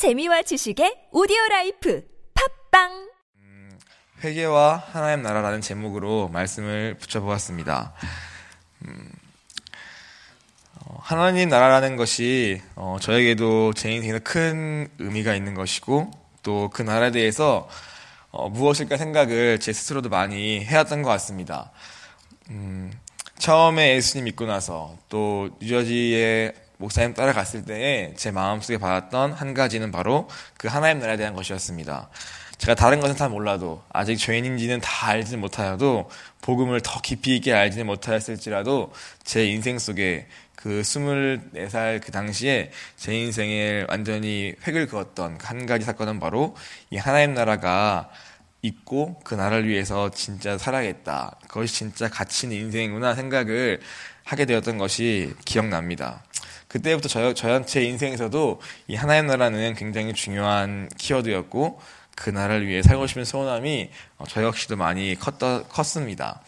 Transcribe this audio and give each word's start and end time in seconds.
재미와 0.00 0.40
지식의 0.40 1.08
오디오 1.12 1.36
라이프 1.50 2.02
팟빵 2.70 3.10
회개와 4.24 4.82
하나님 4.92 5.22
나라라는 5.22 5.60
제목으로 5.60 6.28
말씀을 6.28 6.96
붙여보았습니다. 6.98 7.92
음, 8.86 9.12
어, 10.76 10.96
하나님 11.02 11.50
나라라는 11.50 11.96
것이 11.96 12.62
어, 12.76 12.96
저에게도 12.98 13.74
제 13.74 13.92
인생에 13.92 14.20
큰 14.20 14.88
의미가 14.98 15.34
있는 15.34 15.52
것이고 15.52 16.10
또 16.42 16.70
그 16.72 16.80
나라에 16.80 17.10
대해서 17.10 17.68
어, 18.30 18.48
무엇일까 18.48 18.96
생각을 18.96 19.60
제 19.60 19.74
스스로도 19.74 20.08
많이 20.08 20.64
해왔던 20.64 21.02
것 21.02 21.10
같습니다. 21.10 21.72
음, 22.48 22.90
처음에 23.36 23.96
예수님 23.96 24.24
믿고 24.24 24.46
나서 24.46 24.96
또 25.10 25.50
뉴저지에 25.60 26.69
목사님 26.80 27.12
따라갔을 27.12 27.64
때에 27.66 28.14
제 28.16 28.30
마음속에 28.30 28.78
받았던 28.78 29.34
한 29.34 29.54
가지는 29.54 29.92
바로 29.92 30.28
그 30.56 30.66
하나님 30.66 30.98
나라에 30.98 31.18
대한 31.18 31.34
것이었습니다. 31.34 32.08
제가 32.56 32.74
다른 32.74 33.00
것은 33.00 33.16
다 33.16 33.28
몰라도 33.28 33.82
아직 33.92 34.16
죄인인지는 34.16 34.80
다 34.80 35.08
알지는 35.08 35.40
못하여도 35.40 36.10
복음을 36.40 36.80
더 36.80 37.00
깊이 37.02 37.36
있게 37.36 37.52
알지는 37.52 37.86
못하였을지라도 37.86 38.92
제 39.24 39.46
인생 39.46 39.78
속에 39.78 40.26
그 40.56 40.80
24살 40.80 42.02
그 42.02 42.12
당시에 42.12 42.70
제 42.96 43.14
인생에 43.14 43.84
완전히 43.88 44.54
획을 44.66 44.86
그었던 44.86 45.38
한 45.42 45.66
가지 45.66 45.84
사건은 45.84 46.18
바로 46.18 46.56
이 46.90 46.96
하나님 46.96 47.34
나라가 47.34 48.10
있고 48.62 49.18
그 49.24 49.34
나라를 49.34 49.68
위해서 49.68 50.10
진짜 50.10 50.58
살아야겠다. 50.58 51.36
그것이 51.48 51.74
진짜 51.74 52.08
가치 52.08 52.46
있는 52.46 52.58
인생이구나 52.58 53.14
생각을 53.14 53.80
하게 54.24 54.44
되었던 54.44 54.78
것이 54.78 55.34
기억납니다. 55.44 56.22
그때부터 56.68 57.08
저, 57.08 57.34
저한테 57.34 57.84
인생에서도 57.84 58.60
이 58.88 58.94
하나님 58.94 59.26
나라는 59.26 59.74
굉장히 59.74 60.12
중요한 60.12 60.88
키워드였고 60.98 61.80
그 62.14 62.30
나라를 62.30 62.68
위해 62.68 62.82
살고 62.82 63.06
싶은 63.06 63.24
소원함이 63.24 63.90
어, 64.18 64.24
저 64.28 64.42
역시도 64.42 64.76
많이 64.76 65.16
컸다, 65.18 65.62
컸습니다. 65.64 66.42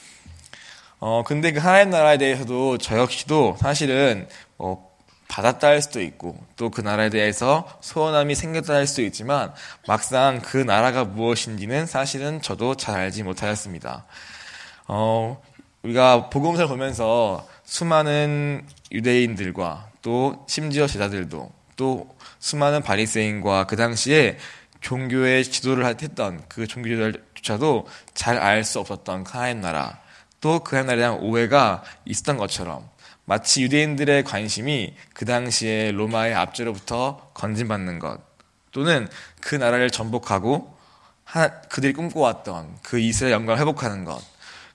어, 1.01 1.25
근데 1.27 1.51
그 1.51 1.59
하나님 1.59 1.91
나라에 1.91 2.19
대해서도 2.19 2.79
저 2.79 2.99
역시도 2.99 3.57
사실은 3.59 4.29
뭐 4.59 4.92
받았다 5.33 5.67
할 5.67 5.81
수도 5.81 6.03
있고 6.03 6.37
또 6.57 6.71
그 6.71 6.81
나라에 6.81 7.11
대해서 7.11 7.67
소원함이 7.81 8.35
생겼다 8.35 8.75
할 8.75 8.87
수도 8.87 9.03
있지만 9.03 9.53
막상 9.87 10.41
그 10.43 10.57
나라가 10.59 11.05
무엇인지는 11.05 11.87
사실은 11.87 12.41
저도 12.43 12.77
잘 12.77 12.97
알지 13.01 13.23
못하였습니다. 13.23 14.05
어, 14.89 15.43
우리가 15.83 16.29
복음서를 16.31 16.69
보면서 16.69 17.47
수많은 17.65 18.67
유대인들과 18.91 19.89
또 20.03 20.45
심지어 20.49 20.87
제자들도 20.87 21.51
또 21.77 22.15
수많은 22.39 22.83
바리새인과 22.83 23.67
그 23.67 23.77
당시에 23.77 24.39
종교의 24.81 25.45
지도를 25.45 25.87
했던 25.87 26.43
그 26.49 26.67
종교들조차도 26.67 27.87
잘 28.15 28.39
알 28.39 28.65
수 28.65 28.81
없었던 28.81 29.25
하나님 29.27 29.61
나라 29.61 29.99
또 30.41 30.59
그 30.61 30.77
하나님에 30.77 30.97
대한 30.97 31.15
오해가 31.21 31.83
있었던 32.05 32.37
것처럼 32.37 32.92
마치 33.25 33.63
유대인들의 33.63 34.25
관심이 34.25 34.95
그 35.15 35.25
당시에 35.25 35.93
로마의 35.93 36.35
압제로부터 36.35 37.31
건진받는 37.35 37.99
것 37.99 38.21
또는 38.73 39.09
그 39.41 39.55
나라를 39.55 39.91
전복하고 39.91 40.77
그들이 41.69 41.93
꿈꿔왔던 41.93 42.79
그 42.83 42.99
이스라엘 42.99 43.35
영광을 43.35 43.61
회복하는 43.61 44.05
것 44.05 44.33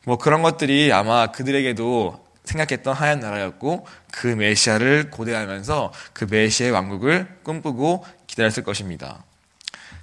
뭐 0.08 0.18
그런 0.18 0.42
것들이 0.42 0.94
아마 0.94 1.34
그들에게도 1.34 2.25
생각했던 2.45 2.94
하얀 2.94 3.20
나라였고 3.20 3.86
그 4.09 4.28
메시아를 4.28 5.12
고대하면서 5.12 5.92
그 6.14 6.25
메시아의 6.30 6.72
왕국을 6.72 7.40
꿈꾸고 7.44 8.06
기다렸을 8.25 8.64
것입니다. 8.64 9.25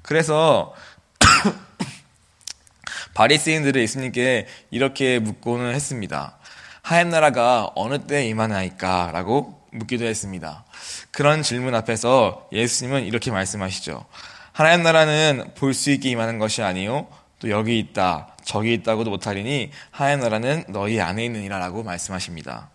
그래서 0.03 0.75
바리새인들의 3.15 3.83
예수님께 3.83 4.47
이렇게 4.70 5.20
묻고는 5.20 5.75
했습니다. 5.75 6.37
하얀 6.84 7.09
나라가 7.09 7.71
어느 7.77 7.99
때 8.06 8.27
임하나이까라고 8.27 9.59
묻기도 9.72 10.05
했습니다. 10.05 10.67
그런 11.12 11.43
질문 11.43 11.75
앞에서 11.75 12.47
예수님은 12.53 13.05
이렇게 13.05 13.31
말씀하시죠. 13.31 14.05
하나님 14.53 14.83
나라는 14.83 15.53
볼 15.55 15.72
수 15.72 15.91
있게 15.91 16.11
임하는 16.11 16.39
것이 16.39 16.61
아니요 16.61 17.06
또 17.39 17.49
여기 17.49 17.78
있다 17.78 18.37
저기 18.45 18.75
있다고도 18.75 19.09
못하리니 19.09 19.71
하나님 19.91 20.21
나라는 20.21 20.65
너희 20.69 21.00
안에 21.00 21.25
있느니라라고 21.25 21.84
말씀하십니다. 21.84 22.69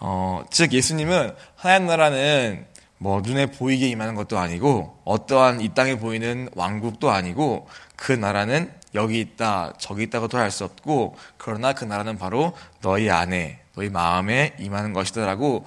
어, 0.00 0.42
즉 0.50 0.72
예수님은 0.72 1.34
하나님 1.56 1.88
나라는 1.88 2.66
뭐 2.96 3.20
눈에 3.20 3.46
보이게 3.50 3.86
임하는 3.88 4.14
것도 4.14 4.38
아니고 4.38 4.98
어떠한 5.04 5.60
이 5.60 5.74
땅에 5.74 5.98
보이는 5.98 6.48
왕국도 6.54 7.10
아니고 7.10 7.68
그 7.96 8.12
나라는 8.12 8.79
여기 8.94 9.20
있다 9.20 9.72
저기 9.78 10.04
있다고도 10.04 10.38
할 10.38 10.50
수 10.50 10.64
없고 10.64 11.16
그러나 11.36 11.72
그 11.72 11.84
나라는 11.84 12.18
바로 12.18 12.56
너희 12.82 13.08
안에 13.10 13.60
너희 13.74 13.88
마음에 13.88 14.54
임하는 14.58 14.92
것이다라고 14.92 15.64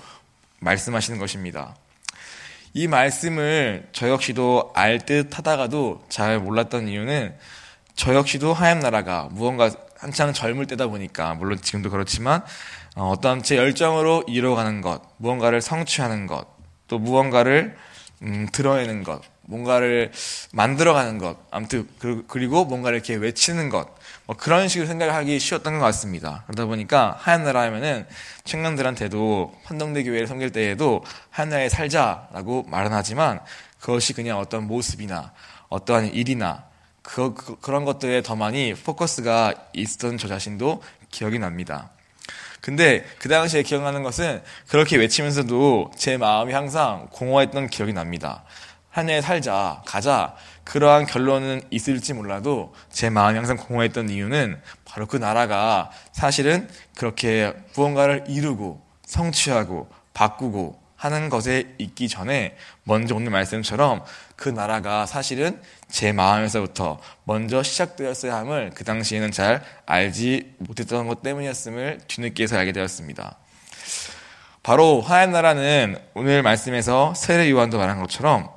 말씀하시는 0.60 1.20
것입니다. 1.20 1.76
이 2.74 2.88
말씀을 2.88 3.88
저 3.92 4.10
역시도 4.10 4.72
알 4.76 5.00
듯 5.00 5.38
하다가도 5.38 6.06
잘 6.10 6.40
몰랐던 6.40 6.88
이유는 6.88 7.36
저 7.96 8.16
역시도 8.16 8.54
하얀 8.54 8.80
나라가 8.80 9.30
무언가 9.32 9.70
한창 9.98 10.34
젊을 10.34 10.66
때다 10.66 10.88
보니까 10.88 11.36
물론 11.36 11.62
지금도 11.62 11.90
그렇지만 11.90 12.44
어, 12.96 13.10
어떤 13.10 13.42
제 13.42 13.58
열정으로 13.58 14.24
이뤄가는 14.28 14.82
것, 14.82 15.02
무언가를 15.18 15.62
성취하는 15.62 16.28
것, 16.28 16.46
또 16.88 17.00
무언가를 17.00 17.76
음, 18.24 18.48
드러내는 18.52 19.04
것, 19.04 19.22
뭔가를 19.42 20.12
만들어가는 20.54 21.18
것, 21.18 21.38
아무튼 21.52 21.88
그, 22.00 22.24
그리고 22.28 22.66
뭔가를 22.66 22.98
이렇게 22.98 23.16
외치는 23.16 23.70
것, 23.70 23.88
뭐 24.26 24.36
그런 24.38 24.68
식으로 24.68 24.88
생각을 24.88 25.14
하기 25.14 25.40
쉬웠던 25.40 25.80
것 25.80 25.86
같습니다. 25.86 26.44
그러다 26.48 26.66
보니까 26.66 27.18
하얀 27.20 27.44
나라 27.44 27.62
하면은 27.64 28.08
청년들한테도 28.46 29.60
판동대 29.66 30.04
교회를 30.04 30.28
섬길 30.28 30.52
때에도 30.52 31.04
하얀 31.30 31.50
나라에 31.50 31.70
살자라고 31.70 32.64
말은 32.70 32.94
하지만 32.94 33.42
그것이 33.80 34.14
그냥 34.14 34.40
어떤 34.40 34.66
모습이나 34.66 35.34
어떠한 35.68 36.14
일이나 36.14 36.66
그, 37.02 37.34
그, 37.34 37.60
그런 37.60 37.84
것들에 37.84 38.22
더 38.24 38.38
많이 38.38 38.74
포커스가 38.74 39.54
있었던 39.74 40.18
저 40.18 40.30
자신도 40.30 40.82
기억이 41.12 41.38
납니다. 41.38 41.92
근데 42.64 43.04
그 43.20 43.28
당시에 43.28 43.62
기억나는 43.62 44.04
것은 44.04 44.42
그렇게 44.70 44.96
외치면서도 44.96 45.92
제 45.98 46.16
마음이 46.16 46.54
항상 46.54 47.10
공허했던 47.12 47.68
기억이 47.68 47.92
납니다. 47.92 48.46
한 48.90 49.10
해 49.10 49.20
살자, 49.20 49.82
가자. 49.86 50.34
그러한 50.64 51.06
결론은 51.06 51.62
있을지 51.72 52.14
몰라도 52.14 52.74
제 52.90 53.10
마음이 53.10 53.36
항상 53.36 53.58
공허했던 53.58 54.08
이유는 54.08 54.62
바로 54.86 55.08
그 55.08 55.18
나라가 55.18 55.92
사실은 56.14 56.70
그렇게 56.96 57.54
무언가를 57.76 58.24
이루고 58.30 58.82
성취하고 59.08 59.90
바꾸고 60.14 60.82
하는 61.04 61.28
것에 61.28 61.76
있기 61.80 62.08
전에 62.08 62.56
먼저 62.84 63.14
오늘 63.14 63.30
말씀처럼 63.30 64.06
그 64.38 64.48
나라가 64.48 65.06
사실은 65.06 65.62
제 65.90 66.14
마음에서부터 66.14 67.02
먼저 67.26 67.62
시작되었어야 67.62 68.38
함을 68.38 68.72
그 68.74 68.86
당시에는 68.86 69.32
잘 69.32 69.62
알지 69.86 70.56
못했던 70.60 71.06
것 71.08 71.22
때문이었음을 71.22 72.00
뒤늦게서 72.08 72.58
알게 72.58 72.72
되었습니다. 72.72 73.36
바로 74.64 75.02
하얀 75.02 75.32
나라는 75.32 75.98
오늘 76.14 76.42
말씀에서 76.42 77.14
세례 77.16 77.52
요한도 77.52 77.80
말한 77.80 78.00
것처럼 78.00 78.50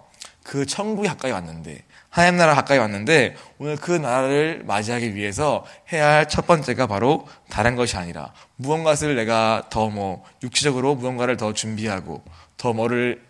그 0.45 0.67
천국이 0.67 1.09
가까이 1.09 1.33
왔는데 1.33 1.86
하얀 2.17 2.39
나라 2.39 2.55
가까이 2.55 2.79
왔는데 2.79 3.37
오늘 3.59 3.77
그 3.77 3.93
나라를 3.93 4.63
맞이하기 4.65 5.15
위해서 5.15 5.67
해야 5.93 6.09
할 6.09 6.27
첫 6.27 6.47
번째가 6.47 6.87
바로 6.87 7.29
다른 7.51 7.77
것이 7.77 7.99
아니라 7.99 8.33
무언가를 8.57 9.17
내가 9.17 9.67
더 9.69 9.91
뭐 9.91 10.25
육체적으로 10.43 10.95
무언가를 10.95 11.37
더 11.37 11.53
준비하고 11.53 12.25
더 12.57 12.73
뭐를 12.73 13.23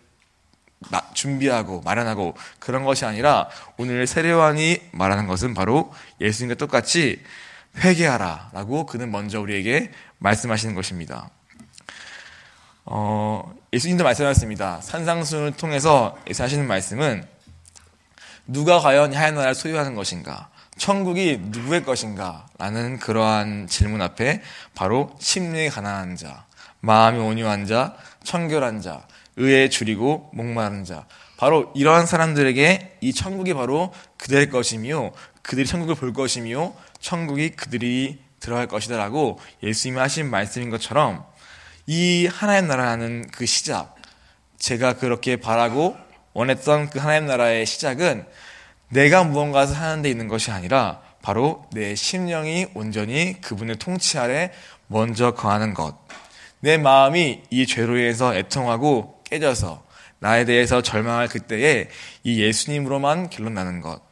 준비하고 1.15 1.81
마련하고 1.81 2.37
그런 2.61 2.85
것이 2.85 3.05
아니라 3.05 3.49
오늘 3.77 4.07
세례관이 4.07 4.79
말하는 4.93 5.27
것은 5.27 5.53
바로 5.53 5.93
예수님과 6.21 6.55
똑같이 6.55 7.21
회개하라라고 7.79 8.87
그는 8.87 9.11
먼저 9.11 9.41
우리에게 9.41 9.91
말씀하시는 10.19 10.77
것입니다. 10.77 11.31
어, 12.85 13.53
예수님도 13.73 14.05
말씀하셨습니다. 14.05 14.81
산상순을 14.81 15.53
통해서 15.57 16.17
예수 16.29 16.45
하시는 16.45 16.65
말씀은 16.69 17.36
누가 18.47 18.79
과연 18.79 19.13
하얀 19.13 19.35
나라를 19.35 19.55
소유하는 19.55 19.95
것인가? 19.95 20.51
천국이 20.79 21.41
누구의 21.47 21.85
것인가? 21.85 22.47
라는 22.59 22.99
그러한 22.99 23.67
질문 23.67 24.03
앞에 24.03 24.43
바로 24.75 25.15
심령이 25.19 25.69
가난한 25.71 26.17
자, 26.17 26.47
마음이 26.81 27.19
온유한 27.19 27.67
자, 27.67 27.97
청결한 28.25 28.81
자, 28.81 29.07
의에 29.37 29.69
줄이고 29.69 30.31
목마른 30.33 30.85
자. 30.85 31.07
바로 31.37 31.71
이러한 31.75 32.07
사람들에게 32.07 32.99
이 33.01 33.13
천국이 33.13 33.53
바로 33.55 33.93
그들의 34.17 34.51
것이며 34.51 35.13
그들이 35.43 35.67
천국을 35.67 35.95
볼 35.95 36.13
것이며 36.13 36.73
천국이 37.01 37.51
그들이 37.51 38.19
들어갈 38.41 38.67
것이다라고 38.67 39.39
예수님이 39.63 40.01
하신 40.01 40.31
말씀인 40.31 40.71
것처럼 40.71 41.25
이 41.87 42.27
하나의 42.27 42.63
나라라는 42.63 43.29
그 43.33 43.45
시작 43.47 43.95
제가 44.59 44.95
그렇게 44.95 45.37
바라고 45.37 45.97
원했던 46.37 46.91
그 46.91 46.99
하나님 46.99 47.27
나라의 47.27 47.65
시작은 47.65 48.27
내가 48.91 49.25
무언가를 49.25 49.75
하는 49.75 50.03
데 50.03 50.11
있는 50.11 50.29
것이 50.29 50.51
아니라 50.51 51.01
바로 51.23 51.65
내 51.73 51.95
심령이 51.95 52.67
온전히 52.75 53.41
그분의 53.41 53.77
통치 53.77 54.19
아래 54.19 54.53
먼저 54.87 55.33
거하는 55.33 55.73
것. 55.73 55.97
내 56.61 56.77
마음이 56.77 57.43
이 57.49 57.67
죄로 57.67 57.97
인해서 57.97 58.37
애통하고 58.37 59.23
깨져서 59.25 59.83
나에 60.19 60.45
대해서 60.45 60.83
절망할 60.83 61.29
그때에 61.29 61.89
이 62.23 62.43
예수님으로만 62.43 63.31
결론 63.31 63.55
나는 63.55 63.81
것. 63.81 64.03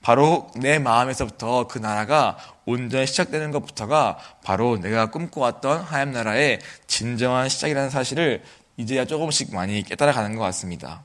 바로 0.00 0.50
내 0.56 0.78
마음에서부터 0.78 1.66
그 1.66 1.78
나라가 1.78 2.38
온전히 2.64 3.06
시작되는 3.06 3.50
것부터가 3.50 4.18
바로 4.42 4.78
내가 4.78 5.10
꿈꿔왔던 5.10 5.82
하나님 5.82 6.14
나라의 6.14 6.60
진정한 6.86 7.50
시작이라는 7.50 7.90
사실을 7.90 8.42
이제야 8.78 9.04
조금씩 9.04 9.54
많이 9.54 9.82
깨달아가는 9.82 10.34
것 10.34 10.42
같습니다. 10.44 11.04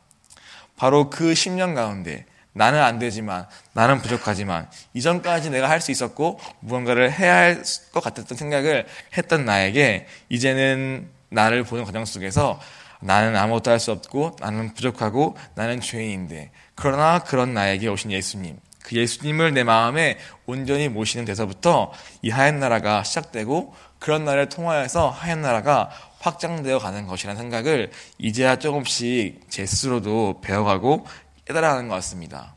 바로 0.80 1.10
그 1.10 1.34
10년 1.34 1.76
가운데 1.76 2.26
나는 2.54 2.82
안 2.82 3.00
되지만 3.00 3.46
나는 3.74 4.02
부족하지만 4.02 4.68
이전까지 4.94 5.50
내가 5.50 5.70
할 5.70 5.82
수 5.82 5.92
있었고 5.92 6.40
무언가를 6.62 7.12
해야 7.12 7.36
할 7.36 7.64
것 7.92 8.02
같았던 8.02 8.38
생각을 8.38 8.88
했던 9.18 9.46
나에게 9.46 10.08
이제는 10.30 11.10
나를 11.30 11.64
보는 11.64 11.84
과정 11.84 12.06
속에서 12.06 12.60
나는 13.02 13.36
아무것도 13.36 13.70
할 13.72 13.80
수 13.80 13.92
없고 13.92 14.38
나는 14.40 14.74
부족하고 14.74 15.38
나는 15.56 15.82
죄인인데 15.82 16.52
그러나 16.76 17.20
그런 17.20 17.54
나에게 17.54 17.88
오신 17.90 18.12
예수님 18.12 18.58
그 18.84 18.96
예수님을 18.96 19.54
내 19.54 19.64
마음에 19.64 20.18
온전히 20.46 20.88
모시는 20.88 21.26
데서부터 21.26 21.92
이 22.22 22.30
하얀 22.30 22.60
나라가 22.60 23.04
시작되고 23.04 23.74
그런 24.00 24.26
나라를 24.26 24.50
통하여서 24.50 25.10
하얀 25.10 25.42
나라가 25.42 25.90
확장되어 26.20 26.80
가는 26.80 27.08
것이라는 27.08 27.40
생각을 27.40 27.92
이제야 28.18 28.58
조금씩 28.58 29.50
제 29.50 29.66
스스로도 29.66 30.42
배워가고 30.42 31.06
깨달아가는 31.46 31.88
것 31.88 31.96
같습니다. 31.96 32.54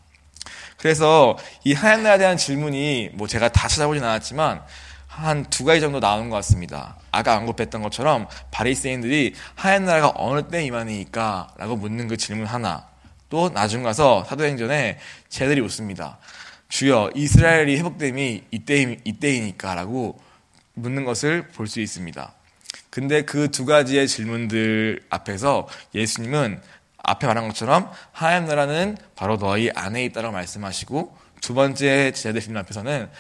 그래서 0.78 1.36
이 1.64 1.74
하얀 1.74 2.02
나라에 2.02 2.18
대한 2.18 2.36
질문이 2.36 3.10
뭐 3.14 3.28
제가 3.28 3.48
다 3.48 3.68
찾아보진 3.68 4.02
않았지만 4.02 4.62
한 5.06 5.44
두 5.50 5.64
가지 5.64 5.80
정도 5.80 6.00
나오는 6.00 6.30
것 6.30 6.36
같습니다. 6.36 6.96
아까 7.10 7.36
언급했던 7.36 7.82
것처럼 7.82 8.26
바리새인들이 8.50 9.34
하얀 9.54 9.84
나라가 9.84 10.10
어느 10.16 10.48
때 10.48 10.64
임하니까 10.64 11.48
라고 11.58 11.76
묻는 11.76 12.08
그 12.08 12.16
질문 12.16 12.46
하나 12.46 12.86
또 13.28 13.52
나중 13.52 13.82
가서 13.82 14.24
사도행전에 14.24 14.98
쟤들이 15.28 15.60
웃습니다. 15.60 16.18
주여 16.70 17.10
이스라엘이 17.14 17.76
회복됨이 17.76 18.44
이때 18.50 18.96
이때이니까라고 19.04 20.18
묻는 20.74 21.04
것을 21.04 21.48
볼 21.48 21.66
수 21.66 21.80
있습니다. 21.80 22.34
근데 22.90 23.22
그 23.22 23.48
두 23.48 23.64
가지의 23.64 24.06
질문들 24.08 25.04
앞에서 25.10 25.68
예수님은 25.94 26.60
앞에 27.04 27.26
말한 27.26 27.48
것처럼 27.48 27.90
하나님 28.12 28.48
나라는 28.48 28.96
바로 29.16 29.36
너희 29.38 29.70
안에 29.74 30.04
있다고 30.04 30.30
말씀하시고 30.30 31.16
두 31.40 31.54
번째 31.54 32.12
제자들 32.12 32.56
앞에서는 32.56 33.10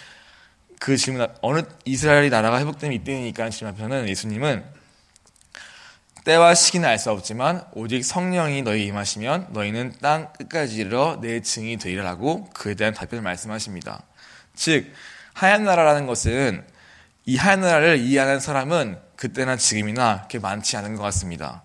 그 0.78 0.96
질문 0.96 1.26
어느 1.42 1.62
이스라엘이 1.84 2.30
나라가 2.30 2.58
회복되면 2.58 2.94
이때니까 3.00 3.50
질문 3.50 3.72
앞에서는 3.74 4.08
예수님은 4.08 4.64
때와 6.24 6.54
시기는 6.54 6.88
알 6.88 6.98
수 6.98 7.10
없지만 7.10 7.64
오직 7.72 8.04
성령이 8.04 8.62
너희 8.62 8.86
임하시면 8.86 9.48
너희는 9.50 9.94
땅 10.00 10.32
끝까지 10.34 10.76
이르러 10.76 11.18
내 11.20 11.40
증이 11.40 11.78
되리라고 11.78 12.44
그에 12.50 12.74
대한 12.74 12.94
답변을 12.94 13.22
말씀하십니다. 13.22 14.04
즉 14.54 14.92
하얀 15.32 15.64
나라라는 15.64 16.06
것은 16.06 16.64
이 17.24 17.36
하얀 17.36 17.60
나라를 17.60 17.98
이해하는 17.98 18.40
사람은 18.40 18.98
그때나 19.16 19.56
지금이나 19.56 20.18
그렇게 20.18 20.38
많지 20.38 20.76
않은 20.76 20.96
것 20.96 21.02
같습니다. 21.04 21.62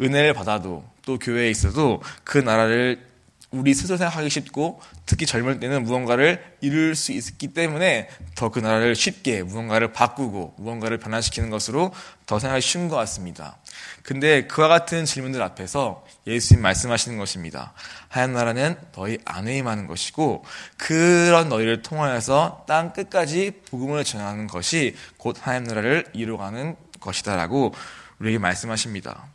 은혜를 0.00 0.34
받아도 0.34 0.84
또 1.04 1.18
교회에 1.18 1.50
있어도 1.50 2.00
그 2.22 2.38
나라를 2.38 3.04
우리 3.50 3.72
스스로 3.72 3.96
생각하기 3.96 4.28
쉽고 4.28 4.80
특히 5.06 5.24
젊을 5.24 5.58
때는 5.58 5.84
무언가를 5.84 6.56
이룰 6.60 6.94
수 6.94 7.12
있기 7.12 7.48
때문에 7.48 8.08
더 8.34 8.50
그 8.50 8.58
나라를 8.60 8.94
쉽게 8.94 9.42
무언가를 9.42 9.92
바꾸고 9.92 10.54
무언가를 10.58 10.98
변화시키는 10.98 11.48
것으로 11.50 11.92
더 12.26 12.38
생각하기 12.38 12.60
쉬운 12.60 12.88
것 12.88 12.96
같습니다. 12.96 13.56
근데 14.02 14.46
그와 14.46 14.68
같은 14.68 15.04
질문들 15.04 15.40
앞에서 15.42 16.04
예수님 16.26 16.62
말씀하시는 16.62 17.16
것입니다. 17.16 17.72
하얀 18.08 18.32
나라는 18.32 18.76
너희 18.92 19.18
안에 19.24 19.56
임하는 19.58 19.86
것이고 19.86 20.44
그런 20.76 21.48
너희를 21.48 21.82
통하여서 21.82 22.64
땅 22.66 22.92
끝까지 22.92 23.52
복음을 23.70 24.04
전하는 24.04 24.46
것이 24.46 24.96
곧 25.16 25.36
하얀 25.40 25.64
나라를 25.64 26.06
이루어가는 26.12 26.76
것이다라고 27.00 27.74
우리에게 28.18 28.38
말씀하십니다. 28.38 29.26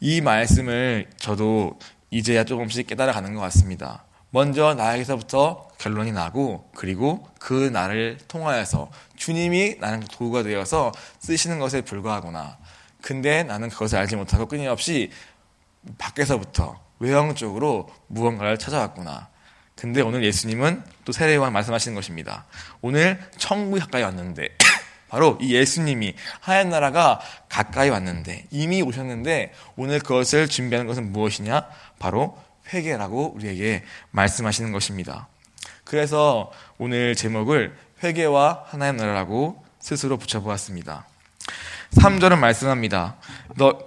이 0.00 0.20
말씀을 0.20 1.08
저도 1.16 1.78
이제야 2.10 2.44
조금씩 2.44 2.86
깨달아가는 2.86 3.34
것 3.34 3.40
같습니다. 3.40 4.04
먼저 4.30 4.74
나에게서부터 4.74 5.68
결론이 5.78 6.12
나고 6.12 6.70
그리고 6.74 7.28
그 7.38 7.52
나를 7.72 8.18
통하여서 8.28 8.90
주님이 9.16 9.76
나는 9.80 10.00
도구가 10.00 10.42
되어서 10.42 10.92
쓰시는 11.20 11.58
것에 11.58 11.82
불과하구나. 11.82 12.58
근데 13.00 13.44
나는 13.44 13.68
그것을 13.68 13.98
알지 13.98 14.16
못하고 14.16 14.46
끊임없이 14.46 15.10
밖에서부터 15.98 16.80
외형적으로 16.98 17.88
무언가를 18.08 18.58
찾아왔구나. 18.58 19.28
근데 19.76 20.00
오늘 20.00 20.24
예수님은 20.24 20.82
또 21.04 21.12
세례요한 21.12 21.52
말씀하시는 21.52 21.94
것입니다. 21.94 22.46
오늘 22.80 23.20
천국이 23.36 23.80
가까이 23.80 24.02
왔는데 24.02 24.48
바로 25.08 25.38
이 25.40 25.54
예수님이 25.54 26.14
하얀 26.40 26.70
나라가 26.70 27.20
가까이 27.48 27.90
왔는데 27.90 28.46
이미 28.50 28.82
오셨는데 28.82 29.52
오늘 29.76 30.00
그것을 30.00 30.48
준비하는 30.48 30.88
것은 30.88 31.12
무엇이냐? 31.12 31.68
바로 31.98 32.38
회개라고 32.72 33.34
우리에게 33.34 33.84
말씀하시는 34.10 34.72
것입니다. 34.72 35.28
그래서 35.84 36.50
오늘 36.78 37.14
제목을 37.14 37.76
회개와 38.02 38.64
하나님 38.66 38.96
나라라고 38.96 39.62
스스로 39.78 40.16
붙여보았습니다. 40.16 41.06
3절은 41.92 42.38
말씀합니다. 42.38 43.16
너, 43.56 43.78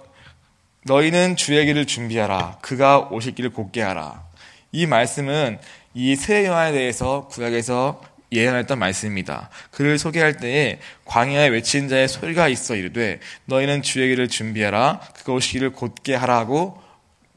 너희는 0.84 1.36
주의 1.36 1.64
길을 1.66 1.86
준비하라. 1.86 2.58
그가 2.62 3.08
오실 3.10 3.34
길을 3.34 3.50
곧게 3.50 3.82
하라. 3.82 4.24
이 4.72 4.86
말씀은 4.86 5.58
이새 5.92 6.46
요한에 6.46 6.72
대해서 6.72 7.28
구약에서 7.28 8.00
예언했던 8.32 8.78
말씀입니다. 8.78 9.50
그를 9.70 9.98
소개할 9.98 10.36
때에 10.36 10.78
광야에 11.04 11.48
외친 11.48 11.88
자의 11.88 12.08
소리가 12.08 12.48
있어 12.48 12.76
이르되 12.76 13.18
너희는 13.46 13.82
주의 13.82 14.08
길을 14.08 14.28
준비하라. 14.28 15.00
그가 15.14 15.38
길을 15.38 15.72
곧게 15.72 16.14
하라고 16.14 16.80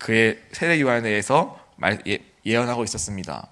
그의 0.04 0.38
세례 0.52 0.82
요한에 0.82 1.02
대해서 1.02 1.58
말, 1.78 2.02
예, 2.08 2.20
예언하고 2.46 2.84
있었습니다. 2.84 3.48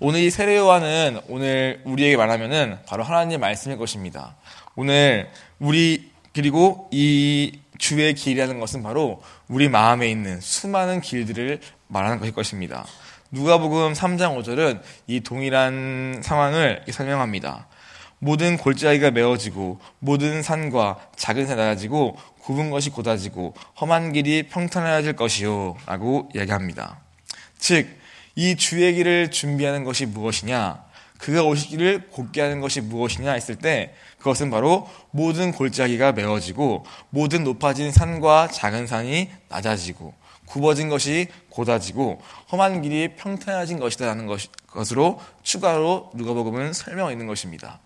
오늘 0.00 0.20
이 0.20 0.30
세례 0.30 0.56
요한은 0.56 1.20
오늘 1.28 1.82
우리에게 1.84 2.16
말하면은 2.16 2.78
바로 2.86 3.04
하나님의 3.04 3.36
말씀일 3.36 3.76
것입니다. 3.76 4.34
오늘 4.76 5.30
우리 5.58 6.10
그리고 6.32 6.88
이 6.90 7.60
주의 7.76 8.14
길이라는 8.14 8.58
것은 8.58 8.82
바로 8.82 9.22
우리 9.46 9.68
마음에 9.68 10.10
있는 10.10 10.40
수많은 10.40 11.02
길들을 11.02 11.60
말하는 11.88 12.18
것일 12.18 12.32
것입니다. 12.32 12.86
누가복음 13.30 13.92
3장 13.92 14.38
5절은 14.38 14.80
이 15.06 15.20
동일한 15.20 16.22
상황을 16.24 16.82
설명합니다. 16.90 17.68
모든 18.20 18.56
골짜기가 18.56 19.10
메워지고 19.10 19.80
모든 19.98 20.42
산과 20.42 21.10
작은 21.14 21.46
산 21.46 21.58
낮아지고 21.58 22.16
굽은 22.44 22.70
것이 22.70 22.90
곧아지고 22.90 23.54
험한 23.80 24.12
길이 24.12 24.44
평탄해질 24.44 25.14
것이요 25.14 25.76
라고 25.86 26.28
이야기합니다. 26.34 27.00
즉, 27.58 27.88
이 28.36 28.56
주의 28.56 28.94
길을 28.94 29.30
준비하는 29.30 29.84
것이 29.84 30.06
무엇이냐? 30.06 30.84
그가 31.18 31.42
오시기를 31.44 32.08
곧게 32.10 32.42
하는 32.42 32.60
것이 32.60 32.82
무엇이냐 32.82 33.32
했을 33.32 33.56
때 33.56 33.94
그것은 34.18 34.50
바로 34.50 34.90
모든 35.10 35.52
골짜기가 35.52 36.12
메워지고 36.12 36.84
모든 37.08 37.44
높아진 37.44 37.90
산과 37.90 38.48
작은 38.48 38.86
산이 38.86 39.30
낮아지고 39.48 40.12
굽어진 40.44 40.90
것이 40.90 41.28
곧아지고 41.48 42.20
험한 42.52 42.82
길이 42.82 43.16
평탄해진 43.16 43.78
것이다라는 43.78 44.26
것으로 44.66 45.20
추가로 45.42 46.10
누가복음은 46.14 46.74
설명하고 46.74 47.12
있는 47.12 47.26
것입니다. 47.26 47.78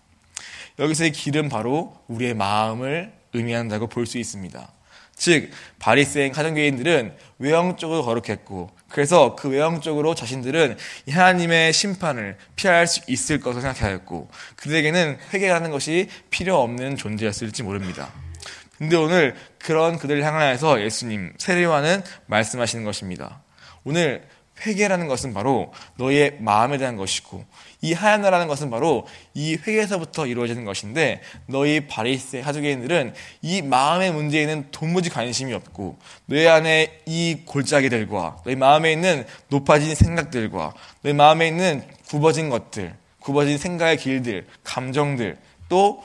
여기서의 0.79 1.11
길은 1.13 1.47
바로 1.47 1.95
우리의 2.07 2.33
마음을 2.33 3.18
의미한다고 3.33 3.87
볼 3.87 4.05
수 4.05 4.17
있습니다. 4.17 4.71
즉 5.15 5.51
바리새인 5.79 6.31
가정교인들은 6.31 7.13
외형적으로 7.39 8.03
거룩했고 8.03 8.71
그래서 8.87 9.35
그 9.35 9.49
외형적으로 9.49 10.15
자신들은 10.15 10.77
하나님의 11.09 11.73
심판을 11.73 12.37
피할 12.55 12.87
수 12.87 13.01
있을 13.07 13.41
것을 13.41 13.61
생각하였고 13.61 14.29
그들에게는 14.55 15.17
회개하는 15.33 15.71
것이 15.71 16.07
필요 16.29 16.61
없는 16.61 16.95
존재였을지 16.95 17.63
모릅니다. 17.63 18.13
근데 18.77 18.95
오늘 18.95 19.35
그런 19.57 19.97
그들을 19.97 20.23
향하여서 20.23 20.81
예수님 20.81 21.33
세례와는 21.37 22.01
말씀하시는 22.27 22.85
것입니다. 22.85 23.41
오늘 23.83 24.25
회개라는 24.65 25.07
것은 25.07 25.33
바로 25.33 25.73
너의 25.97 26.37
마음에 26.39 26.77
대한 26.77 26.95
것이고 26.95 27.45
이 27.81 27.93
하얀 27.93 28.21
나라는 28.21 28.47
것은 28.47 28.69
바로 28.69 29.07
이 29.33 29.55
회개에서부터 29.55 30.27
이루어지는 30.27 30.65
것인데 30.65 31.21
너희 31.47 31.87
바리새 31.87 32.41
하두개인들은 32.41 33.13
이 33.41 33.61
마음의 33.61 34.11
문제에는 34.11 34.67
도무지 34.71 35.09
관심이 35.09 35.53
없고 35.53 35.97
너희 36.25 36.47
안에 36.47 36.99
이 37.05 37.41
골짜기들과 37.45 38.37
너희 38.45 38.55
마음에 38.55 38.91
있는 38.91 39.25
높아진 39.47 39.95
생각들과 39.95 40.73
너희 41.03 41.13
마음에 41.13 41.47
있는 41.47 41.83
굽어진 42.07 42.49
것들 42.49 42.95
굽어진 43.19 43.57
생각의 43.57 43.97
길들 43.97 44.47
감정들 44.63 45.37
또 45.69 46.03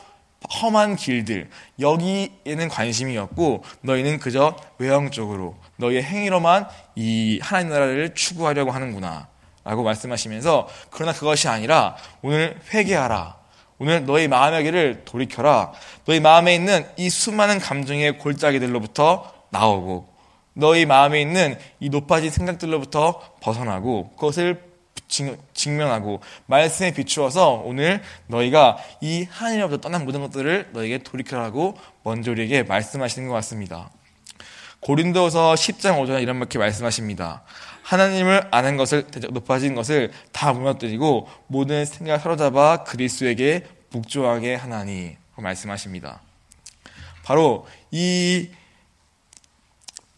험한 0.51 0.97
길들. 0.97 1.49
여기에는 1.81 2.69
관심이 2.69 3.17
없고 3.17 3.65
너희는 3.83 4.19
그저 4.19 4.57
외형적으로 4.79 5.57
너희의 5.77 6.03
행위로만 6.03 6.69
이 6.97 7.39
하나님 7.43 7.71
나라를 7.71 8.15
추구하려고 8.15 8.71
하는구나. 8.71 9.29
라고 9.65 9.83
말씀하시면서 9.83 10.69
그러나 10.91 11.13
그것이 11.13 11.49
아니라 11.49 11.97
오늘 12.23 12.59
회개하라. 12.73 13.37
오늘 13.79 14.05
너희 14.05 14.29
마음의 14.29 14.63
길을 14.65 15.03
돌이켜라. 15.05 15.73
너희 16.05 16.21
마음에 16.21 16.55
있는 16.55 16.87
이 16.97 17.11
수많은 17.11 17.59
감정의 17.59 18.19
골짜기들로부터 18.19 19.33
나오고 19.51 20.09
너희 20.53 20.87
마음에 20.87 21.21
있는 21.21 21.59
이 21.81 21.89
높아진 21.89 22.31
생각들로부터 22.31 23.21
벗어나고 23.41 24.11
그것을 24.11 24.74
직면하고 25.09 26.21
말씀에 26.47 26.93
비추어서 26.93 27.63
오늘 27.65 28.03
너희가 28.27 28.79
이 29.01 29.27
하나님으로부터 29.31 29.81
떠난 29.81 30.05
모든 30.05 30.21
것들을 30.23 30.71
너에게 30.73 30.99
돌이켜라고 30.99 31.77
먼저 32.03 32.31
우리에게 32.31 32.63
말씀하시는 32.65 33.29
것 33.29 33.35
같습니다. 33.35 33.91
고린도서 34.81 35.55
10장 35.55 35.99
5절에 35.99 36.23
이런 36.23 36.39
렇게 36.41 36.59
말씀하십니다. 36.59 37.43
하나님을 37.83 38.49
아는 38.51 38.77
것을 38.77 39.07
높아진 39.31 39.75
것을 39.75 40.11
다 40.33 40.53
무너뜨리고 40.53 41.29
모든 41.47 41.85
생각을 41.85 42.21
사로잡아 42.21 42.85
그리스도에게 42.85 43.67
묵조하게 43.91 44.55
하나니 44.55 45.17
말씀하십니다. 45.37 46.21
바로 47.25 47.67
이 47.91 48.51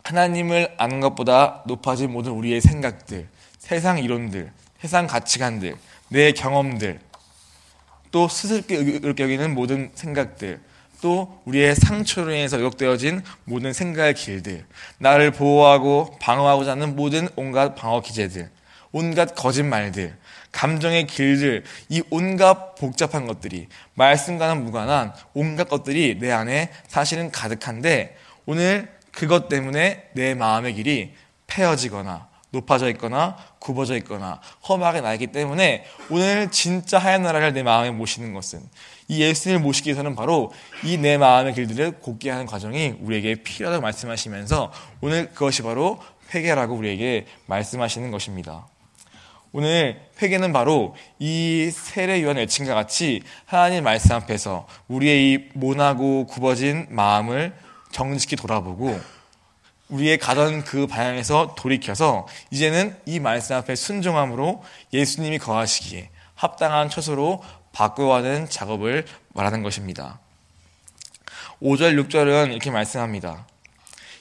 하나님을 0.04 0.74
아는 0.78 1.00
것보다 1.00 1.62
높아진 1.66 2.12
모든 2.12 2.32
우리의 2.32 2.60
생각들, 2.60 3.28
세상 3.58 3.98
이론들, 3.98 4.52
세상 4.80 5.06
가치관들, 5.06 5.76
내 6.08 6.32
경험들, 6.32 7.00
또 8.10 8.28
스스럽게 8.28 9.00
여기는 9.18 9.54
모든 9.54 9.90
생각들, 9.94 10.60
또 11.02 11.40
우리의 11.44 11.74
상처로 11.76 12.32
인해서 12.32 12.60
요격되어진 12.60 13.22
모든 13.44 13.72
생각의 13.72 14.14
길들, 14.14 14.66
나를 14.98 15.30
보호하고 15.30 16.16
방어하고자 16.20 16.72
하는 16.72 16.96
모든 16.96 17.28
온갖 17.36 17.74
방어 17.74 18.00
기제들, 18.00 18.50
온갖 18.92 19.34
거짓말들, 19.34 20.16
감정의 20.52 21.06
길들, 21.06 21.64
이 21.90 22.02
온갖 22.08 22.74
복잡한 22.76 23.26
것들이 23.26 23.68
말씀과는 23.94 24.64
무관한 24.64 25.12
온갖 25.34 25.68
것들이 25.68 26.18
내 26.18 26.32
안에 26.32 26.70
사실은 26.88 27.30
가득한데 27.30 28.16
오늘 28.46 28.88
그것 29.12 29.48
때문에 29.48 30.10
내 30.12 30.34
마음의 30.34 30.74
길이 30.74 31.14
패어지거나 31.46 32.28
높아져 32.50 32.88
있거나 32.90 33.36
굽어져 33.66 33.96
있거나 33.98 34.40
험하게 34.68 35.00
나 35.00 35.12
있기 35.14 35.26
때문에 35.28 35.84
오늘 36.08 36.50
진짜 36.52 36.98
하얀 36.98 37.22
나라를 37.22 37.52
내 37.52 37.64
마음에 37.64 37.90
모시는 37.90 38.32
것은 38.32 38.60
이 39.08 39.20
예수님을 39.22 39.60
모시기 39.60 39.88
위해서는 39.88 40.14
바로 40.14 40.52
이 40.84 40.96
내 40.98 41.18
마음의 41.18 41.54
길들을 41.54 41.98
곱게 41.98 42.30
하는 42.30 42.46
과정이 42.46 42.94
우리에게 43.00 43.42
필요하다고 43.42 43.82
말씀하시면서 43.82 44.72
오늘 45.00 45.30
그것이 45.30 45.62
바로 45.62 46.00
회개라고 46.32 46.74
우리에게 46.74 47.26
말씀하시는 47.46 48.10
것입니다. 48.10 48.66
오늘 49.52 50.00
회개는 50.20 50.52
바로 50.52 50.94
이 51.18 51.70
세례 51.72 52.22
요한 52.22 52.36
외침과 52.36 52.74
같이 52.74 53.22
하나님 53.46 53.84
말씀 53.84 54.14
앞에서 54.14 54.66
우리의 54.88 55.32
이 55.32 55.38
모나고 55.54 56.26
굽어진 56.26 56.86
마음을 56.90 57.54
정직히 57.90 58.36
돌아보고 58.36 59.00
우리의 59.88 60.18
가던 60.18 60.64
그 60.64 60.86
방향에서 60.86 61.54
돌이켜서 61.56 62.26
이제는 62.50 62.96
이 63.06 63.20
말씀 63.20 63.56
앞에 63.56 63.74
순종함으로 63.76 64.64
예수님이 64.92 65.38
거하시기에 65.38 66.10
합당한 66.34 66.90
처소로 66.90 67.42
바꾸어가는 67.72 68.48
작업을 68.48 69.06
말하는 69.34 69.62
것입니다. 69.62 70.18
5절, 71.62 72.08
6절은 72.08 72.50
이렇게 72.50 72.70
말씀합니다. 72.70 73.46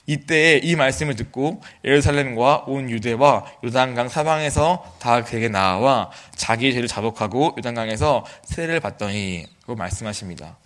이때에 0.07 0.59
이 0.63 0.75
말씀을 0.75 1.15
듣고 1.15 1.61
예루살렘과 1.83 2.65
온 2.67 2.89
유대와 2.89 3.45
요단강 3.63 4.09
사방에서 4.09 4.97
다 4.99 5.23
그에게 5.23 5.49
나와 5.49 6.11
자기의 6.35 6.73
죄를 6.73 6.87
자복하고 6.87 7.55
요단강에서 7.57 8.25
세례를 8.43 8.79
받더니 8.81 9.47
그 9.65 9.71
말씀하십니다. 9.71 10.57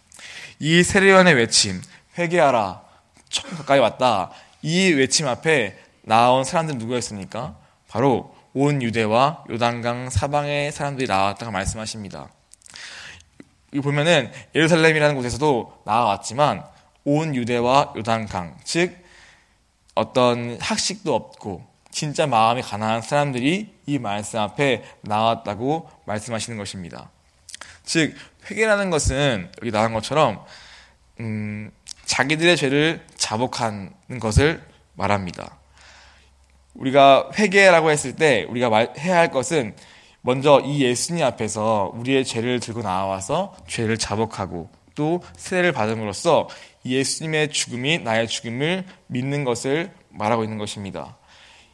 이 0.60 0.84
세례원의 0.84 1.36
외침 1.36 1.82
회개하라 2.18 2.82
좀 3.30 3.50
가까이 3.52 3.80
왔다 3.80 4.32
이 4.62 4.92
외침 4.92 5.28
앞에 5.28 5.78
나온 6.02 6.44
사람들 6.44 6.78
누구였습니까? 6.78 7.56
바로 7.88 8.36
온 8.54 8.82
유대와 8.82 9.46
요단강 9.50 10.10
사방의 10.10 10.72
사람들이 10.72 11.08
나왔다고 11.08 11.52
말씀하십니다. 11.52 12.30
이 13.74 13.80
보면은 13.80 14.32
예루살렘이라는 14.56 15.16
곳에서도 15.16 15.82
나와왔지만 15.86 16.64
온 17.06 17.36
유대와 17.36 17.94
요단강 17.96 18.58
즉 18.64 18.98
어떤 19.96 20.58
학식도 20.60 21.14
없고 21.14 21.68
진짜 21.92 22.28
마음이 22.28 22.62
가난한 22.62 23.02
사람들이 23.02 23.74
이 23.86 24.00
말씀 24.00 24.40
앞에 24.40 24.84
나왔다고 25.02 25.90
말씀하시는 26.06 26.58
것입니다. 26.58 27.10
즉 27.84 28.16
회개라는 28.50 28.90
것은 28.90 29.52
여기 29.62 29.72
나온 29.72 29.94
것처럼 29.94 30.44
음, 31.20 31.72
자기들의 32.10 32.58
죄를 32.58 33.06
자복하는 33.16 33.92
것을 34.20 34.64
말합니다. 34.96 35.60
우리가 36.74 37.30
회개라고 37.38 37.92
했을 37.92 38.16
때 38.16 38.48
우리가 38.50 38.70
말, 38.70 38.92
해야 38.98 39.18
할 39.18 39.30
것은 39.30 39.76
먼저 40.22 40.60
이 40.66 40.82
예수님 40.82 41.24
앞에서 41.24 41.92
우리의 41.94 42.26
죄를 42.26 42.60
들고 42.60 42.82
나와서 42.82 43.56
죄를 43.68 44.00
자복하고 44.00 44.72
또 44.96 45.22
세례를 45.38 45.72
받음으로써 45.72 46.50
예수님의 46.84 47.52
죽음이 47.52 48.00
나의 48.00 48.28
죽음을 48.28 48.86
믿는 49.06 49.44
것을 49.44 49.92
말하고 50.10 50.44
있는 50.44 50.58
것입니다. 50.58 51.16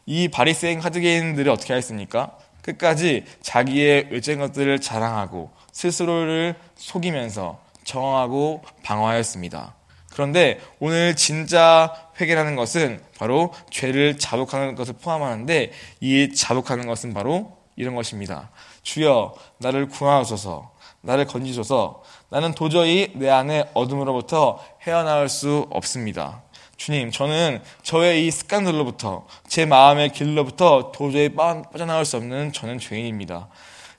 이 0.05 0.27
바리새인 0.27 0.81
카드게인들이 0.81 1.49
어떻게 1.49 1.73
했습니까? 1.73 2.37
끝까지 2.61 3.23
자기의 3.41 4.09
외적인 4.11 4.41
것들을 4.41 4.81
자랑하고 4.81 5.51
스스로를 5.71 6.55
속이면서 6.75 7.63
정하고 7.85 8.63
방어하였습니다. 8.83 9.75
그런데 10.15 10.61
오늘 10.79 11.17
진짜 11.17 11.93
회개라는 12.21 12.55
것은 12.55 13.03
바로 13.17 13.53
죄를 13.69 14.17
자복하는 14.17 14.75
것을 14.75 14.93
포함하는데 14.93 15.73
이 15.99 16.33
자복하는 16.33 16.87
것은 16.87 17.13
바로 17.13 17.57
이런 17.75 17.95
것입니다. 17.95 18.49
주여 18.81 19.35
나를 19.57 19.89
구하소서 19.89 20.71
나를 21.01 21.25
건지소서 21.25 22.01
나는 22.29 22.53
도저히 22.53 23.11
내 23.15 23.29
안에 23.29 23.65
어둠으로부터 23.73 24.63
헤어나올 24.83 25.27
수 25.27 25.67
없습니다. 25.69 26.43
주님, 26.77 27.11
저는 27.11 27.61
저의 27.83 28.25
이 28.25 28.31
습관들로부터 28.31 29.27
제 29.49 29.65
마음의 29.65 30.13
길로부터 30.13 30.93
도저히 30.93 31.27
빠져나올 31.27 32.05
수 32.05 32.15
없는 32.15 32.53
저는 32.53 32.79
죄인입니다. 32.79 33.49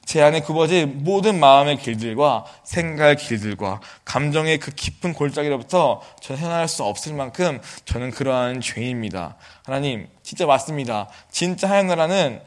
제 0.07 0.23
안에 0.23 0.41
굽어진 0.41 1.03
모든 1.03 1.39
마음의 1.41 1.79
길들과 1.79 2.47
생각의 2.63 3.17
길들과 3.17 3.81
감정의 4.05 4.59
그 4.59 4.71
깊은 4.71 5.13
골짜기로부터 5.13 6.01
저는 6.23 6.41
헤어날 6.41 6.69
수 6.69 6.85
없을 6.85 7.13
만큼 7.13 7.61
저는 7.85 8.13
그러한 8.13 8.61
죄인입니다. 8.61 9.37
하나님, 9.65 10.07
진짜 10.23 10.47
맞습니다. 10.47 11.09
진짜 11.31 11.83
나라는 11.83 12.41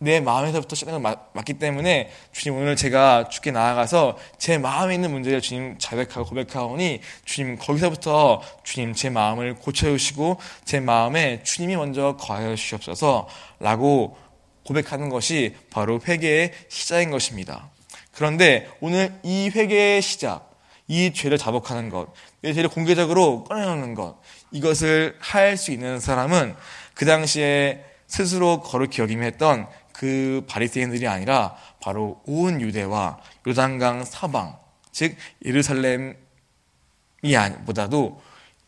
내 0.00 0.20
마음에서부터 0.20 0.74
시작하는 0.74 1.02
맞기 1.32 1.54
때문에 1.54 2.10
주님 2.32 2.58
오늘 2.58 2.76
제가 2.76 3.28
주께 3.28 3.50
나아가서 3.50 4.16
제 4.38 4.58
마음에 4.58 4.94
있는 4.94 5.10
문제를 5.10 5.40
주님 5.40 5.76
자백하고 5.78 6.24
고백하오니 6.24 7.00
주님 7.24 7.58
거기서부터 7.58 8.42
주님 8.62 8.94
제 8.94 9.10
마음을 9.10 9.54
고쳐주시고 9.54 10.38
제 10.64 10.78
마음에 10.78 11.42
주님이 11.42 11.76
먼저 11.76 12.16
거하여 12.16 12.54
주시옵소서 12.54 13.28
라고 13.58 14.16
고백하는 14.68 15.08
것이 15.08 15.56
바로 15.70 15.98
회개의 16.06 16.52
시작인 16.68 17.10
것입니다. 17.10 17.70
그런데 18.12 18.68
오늘 18.80 19.18
이 19.22 19.48
회개의 19.48 20.02
시작, 20.02 20.50
이 20.88 21.12
죄를 21.14 21.38
자복하는 21.38 21.88
것, 21.88 22.12
내 22.42 22.52
죄를 22.52 22.68
공개적으로 22.68 23.44
꺼내놓는 23.44 23.94
것, 23.94 24.20
이것을 24.50 25.16
할 25.20 25.56
수 25.56 25.72
있는 25.72 26.00
사람은 26.00 26.54
그 26.92 27.06
당시에 27.06 27.82
스스로 28.06 28.60
거룩히 28.60 29.00
여김 29.00 29.22
했던 29.22 29.66
그 29.92 30.44
바리새인들이 30.46 31.08
아니라 31.08 31.56
바로 31.80 32.20
온 32.26 32.60
유대와 32.60 33.20
요단강 33.46 34.04
사방, 34.04 34.58
즉 34.92 35.16
예루살렘이 35.44 36.14
보다도 37.66 38.20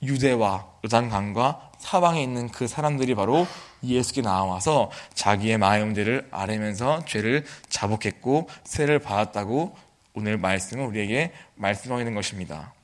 유대와 0.02 0.66
요단강과 0.84 1.72
사방에 1.78 2.22
있는 2.22 2.48
그 2.48 2.66
사람들이 2.66 3.14
바로 3.14 3.46
예수께 3.82 4.22
나와서 4.22 4.90
자기의 5.14 5.58
마음들을 5.58 6.28
아뢰면서 6.30 7.04
죄를 7.06 7.44
자복했고 7.68 8.48
세를 8.64 8.98
받았다고 8.98 9.76
오늘 10.14 10.38
말씀은 10.38 10.84
우리에게 10.86 11.32
말씀하고 11.54 12.00
있는 12.00 12.14
것입니다. 12.14 12.74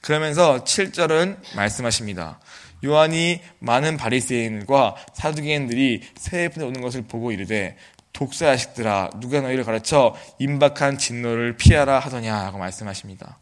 그러면서 0.00 0.64
7절은 0.64 1.38
말씀하십니다. 1.56 2.40
요한이 2.84 3.40
많은 3.60 3.96
바리새인과 3.96 4.96
사두개인들이 5.14 6.02
새해분에 6.16 6.64
오는 6.66 6.80
것을 6.80 7.02
보고 7.02 7.30
이르되 7.30 7.76
독사 8.12 8.48
야식들아 8.48 9.10
누가 9.20 9.40
너희를 9.40 9.64
가르쳐 9.64 10.14
임박한 10.38 10.98
진노를 10.98 11.56
피하라 11.56 12.00
하더냐라고 12.00 12.58
말씀하십니다. 12.58 13.38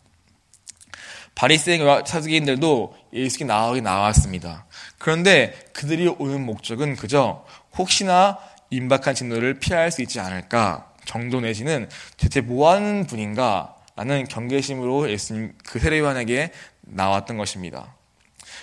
바리새인과 1.34 2.04
사두개인들도 2.04 2.94
예수께 3.14 3.44
나오게 3.44 3.80
나왔습니다. 3.80 4.66
그런데 5.00 5.54
그들이 5.72 6.06
오는 6.06 6.44
목적은 6.44 6.94
그저 6.94 7.44
혹시나 7.76 8.38
임박한 8.68 9.14
진노를 9.14 9.58
피할 9.58 9.90
수 9.90 10.02
있지 10.02 10.20
않을까 10.20 10.92
정도 11.06 11.40
내지는 11.40 11.88
대체 12.18 12.42
뭐 12.42 12.70
하는 12.70 13.06
분인가 13.06 13.74
라는 13.96 14.28
경계심으로 14.28 15.10
예수님 15.10 15.54
그 15.64 15.78
세례요한에게 15.78 16.52
나왔던 16.82 17.38
것입니다. 17.38 17.96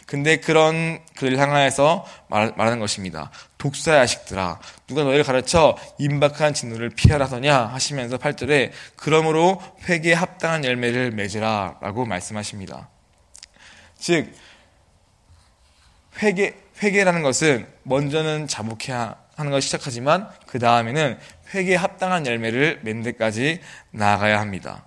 근데 0.06 0.38
그런 0.38 1.00
그를 1.18 1.40
향하여서 1.40 2.06
말, 2.30 2.54
하는 2.56 2.80
것입니다. 2.80 3.32
독사 3.58 3.98
야식들아 3.98 4.60
누가 4.86 5.04
너희를 5.04 5.24
가르쳐 5.24 5.76
임박한 5.98 6.54
진노를 6.54 6.92
피하라더냐 6.92 7.66
하시면서 7.66 8.20
8절에 8.20 8.72
그러므로 8.96 9.60
회개에 9.90 10.14
합당한 10.14 10.64
열매를 10.64 11.12
맺으라 11.12 11.80
라고 11.82 12.06
말씀하십니다. 12.06 12.90
즉 13.98 14.32
회개 16.22 16.54
회개라는 16.82 17.24
것은 17.24 17.68
먼저는 17.84 18.48
자복해야 18.48 19.16
하는 19.36 19.52
것을 19.52 19.62
시작하지만 19.62 20.30
그 20.46 20.60
다음에는 20.60 21.18
회개에 21.54 21.76
합당한 21.76 22.26
열매를 22.26 22.82
맺는 22.84 23.04
데까지 23.04 23.62
나아가야 23.92 24.40
합니다. 24.40 24.86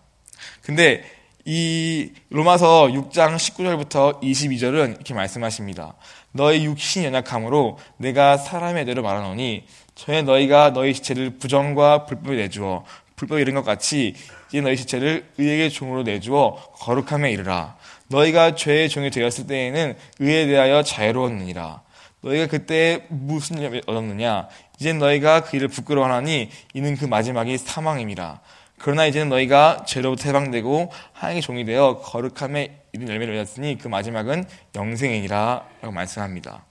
근데 0.63 1.05
이 1.45 2.13
로마서 2.29 2.89
6장 2.89 3.37
19절부터 3.37 4.21
22절은 4.23 4.95
이렇게 4.97 5.15
말씀하십니다. 5.15 5.95
너의 6.33 6.65
육신이 6.65 7.07
연약함으로 7.07 7.79
내가 7.97 8.37
사람의 8.37 8.85
대로 8.85 9.03
말하노니 9.03 9.65
전에 9.95 10.23
너희가 10.23 10.73
너희 10.73 10.95
지체를 10.95 11.39
부정과 11.39 12.07
불법에 12.07 12.37
내주어 12.37 12.85
불법에 13.17 13.41
이른 13.41 13.55
것 13.55 13.65
같이 13.65 14.15
이제 14.49 14.61
너희 14.61 14.77
지체를 14.77 15.29
의에게 15.39 15.69
종으로 15.69 16.03
내주어 16.03 16.57
거룩함에 16.75 17.31
이르라. 17.33 17.77
너희가 18.11 18.55
죄의 18.57 18.89
종이 18.89 19.11
되었을 19.11 19.47
때에는 19.47 19.97
의에 20.19 20.47
대하여 20.47 20.83
자유로웠느니라. 20.83 21.83
너희가 22.23 22.47
그때 22.49 23.07
무슨 23.09 23.59
일을 23.59 23.83
얻었느냐? 23.87 24.49
이제 24.79 24.93
너희가 24.93 25.45
그 25.45 25.57
일을 25.57 25.69
부끄러워하니 25.69 26.51
이는 26.75 26.97
그 26.97 27.05
마지막이 27.05 27.57
사망임이라. 27.57 28.41
그러나 28.79 29.07
이제는 29.07 29.29
너희가 29.29 29.85
죄로부터 29.87 30.29
해방되고 30.29 30.91
하나님의 31.13 31.43
종이 31.43 31.65
되어 31.65 31.99
거룩함에 31.99 32.81
이른 32.93 33.09
열매를 33.09 33.35
맺었으니 33.35 33.79
그 33.79 33.89
마지막은 33.89 34.45
영생이니라 34.75 35.65
라고 35.83 35.93
말씀합니다. 35.93 36.65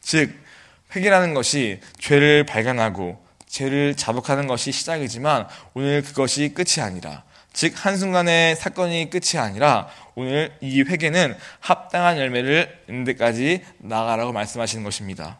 즉 0.00 0.32
회개라는 0.94 1.34
것이 1.34 1.80
죄를 1.98 2.44
발견하고 2.44 3.24
죄를 3.46 3.96
자복하는 3.96 4.46
것이 4.46 4.72
시작이지만 4.72 5.48
오늘 5.74 6.02
그것이 6.02 6.50
끝이 6.54 6.84
아니라 6.84 7.24
즉 7.56 7.72
한순간의 7.74 8.54
사건이 8.54 9.08
끝이 9.08 9.40
아니라 9.40 9.88
오늘 10.14 10.54
이 10.60 10.82
회개는 10.82 11.34
합당한 11.58 12.18
열매를 12.18 12.82
맺는 12.86 13.04
데까지 13.04 13.64
나가라고 13.78 14.32
말씀하시는 14.32 14.84
것입니다. 14.84 15.38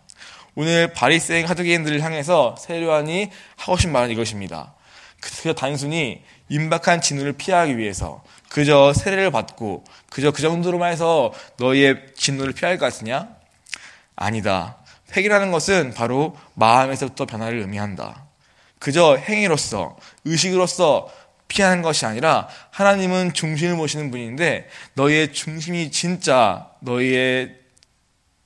오늘 0.55 0.95
바리새인 0.95 1.47
하두개인들을 1.47 2.01
향해서 2.01 2.57
세례요한이 2.59 3.31
하고 3.57 3.77
싶은 3.77 3.93
말은 3.93 4.11
이것입니다. 4.13 4.73
그저 5.21 5.53
단순히 5.53 6.23
임박한 6.49 7.03
진노를 7.03 7.35
피하기 7.35 7.77
위해서 7.77 8.25
그저 8.49 8.95
세례를 8.95 9.31
받고 9.31 9.85
그저 10.09 10.31
그 10.31 10.41
정도로만 10.41 10.93
해서 10.93 11.35
너희의 11.59 12.15
진노를 12.17 12.55
피할 12.55 12.79
것 12.79 12.87
같으냐? 12.87 13.29
아니다. 14.15 14.79
회개라는 15.15 15.53
것은 15.53 15.93
바로 15.93 16.35
마음에서부터 16.55 17.27
변화를 17.27 17.59
의미한다. 17.59 18.25
그저 18.79 19.17
행위로서 19.17 19.97
의식으로서 20.25 21.11
피하는 21.49 21.83
것이 21.83 22.07
아니라 22.07 22.49
하나님은 22.71 23.33
중심을 23.33 23.77
보시는 23.77 24.11
분인데 24.11 24.69
너희의 24.95 25.33
중심이 25.33 25.91
진짜 25.91 26.71
너희의 26.81 27.57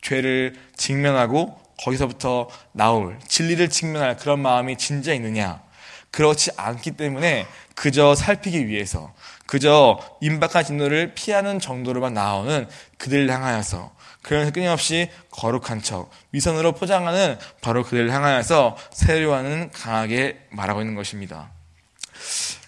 죄를 0.02 0.54
직면하고 0.76 1.58
거기서부터 1.78 2.48
나올 2.72 3.18
진리를 3.26 3.68
직면할 3.70 4.16
그런 4.16 4.40
마음이 4.40 4.76
진짜 4.76 5.14
있느냐 5.14 5.62
그렇지 6.10 6.50
않기 6.56 6.92
때문에 6.92 7.46
그저 7.74 8.14
살피기 8.14 8.66
위해서 8.66 9.12
그저 9.46 10.00
임박한 10.20 10.64
진노를 10.64 11.14
피하는 11.14 11.58
정도로만 11.58 12.14
나오는 12.14 12.68
그들을 12.98 13.30
향하여서 13.30 13.92
그러면서 14.22 14.52
끊임없이 14.52 15.10
거룩한 15.30 15.82
척 15.82 16.10
위선으로 16.32 16.72
포장하는 16.72 17.38
바로 17.62 17.82
그들을 17.82 18.12
향하여서 18.12 18.76
세례와는 18.92 19.70
강하게 19.72 20.46
말하고 20.50 20.80
있는 20.80 20.94
것입니다. 20.94 21.50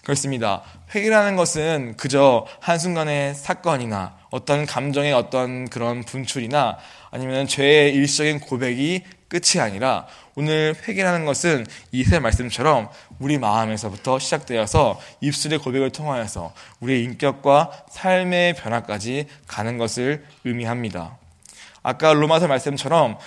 그렇습니다. 0.03 0.63
회개라는 0.93 1.37
것은 1.37 1.95
그저 1.95 2.45
한순간의 2.59 3.35
사건이나 3.35 4.17
어떤 4.31 4.65
감정의 4.65 5.13
어떤 5.13 5.69
그런 5.69 6.03
분출이나 6.03 6.77
아니면 7.09 7.47
죄의 7.47 7.93
일시적인 7.93 8.41
고백이 8.41 9.03
끝이 9.29 9.61
아니라 9.61 10.05
오늘 10.35 10.75
회개라는 10.87 11.25
것은 11.25 11.65
이세 11.91 12.19
말씀처럼 12.19 12.89
우리 13.19 13.37
마음에서부터 13.37 14.19
시작되어서 14.19 14.99
입술의 15.21 15.59
고백을 15.59 15.91
통하여서 15.91 16.53
우리의 16.81 17.03
인격과 17.05 17.85
삶의 17.89 18.55
변화까지 18.55 19.27
가는 19.47 19.77
것을 19.77 20.25
의미합니다. 20.43 21.17
아까 21.81 22.13
로마서 22.13 22.47
말씀처럼 22.47 23.17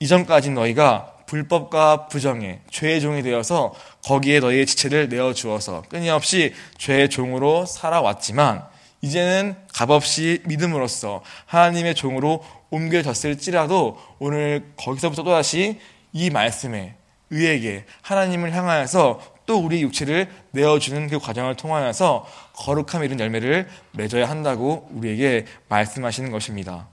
이전까지 0.00 0.50
너희가 0.50 1.15
불법과 1.26 2.06
부정에 2.06 2.60
죄의 2.70 3.00
종이 3.00 3.22
되어서 3.22 3.74
거기에 4.04 4.40
너희의 4.40 4.66
지체를 4.66 5.08
내어 5.08 5.32
주어서 5.32 5.82
끊임없이 5.88 6.54
죄의 6.78 7.10
종으로 7.10 7.66
살아왔지만 7.66 8.64
이제는 9.02 9.54
값없이 9.72 10.42
믿음으로써 10.46 11.22
하나님의 11.46 11.94
종으로 11.94 12.44
옮겨졌을지라도 12.70 13.98
오늘 14.18 14.72
거기서부터 14.76 15.22
또다시 15.22 15.78
이 16.12 16.30
말씀에 16.30 16.96
의에게 17.30 17.84
하나님을 18.02 18.52
향하여서 18.54 19.36
또 19.46 19.58
우리 19.58 19.80
육체를 19.82 20.28
내어주는 20.50 21.08
그 21.08 21.18
과정을 21.18 21.54
통하여서 21.54 22.26
거룩함 22.54 23.04
이런 23.04 23.20
열매를 23.20 23.68
맺어야 23.92 24.28
한다고 24.28 24.88
우리에게 24.92 25.46
말씀하시는 25.68 26.30
것입니다. 26.30 26.88